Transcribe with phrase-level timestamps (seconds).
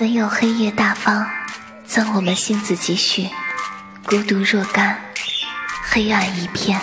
[0.00, 1.28] 唯有黑夜大方，
[1.84, 3.28] 赠我们星子几许，
[4.04, 4.96] 孤独若干，
[5.90, 6.80] 黑暗一片。